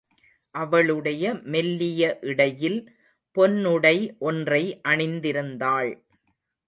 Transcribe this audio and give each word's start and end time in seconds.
அவளுடைய 0.55 1.33
மெல்லிய 1.43 2.17
இடையில் 2.21 2.79
பொன்னுடை 3.37 3.95
ஒன்றை 4.19 4.63
அணிந்திருந்தாள். 4.87 5.91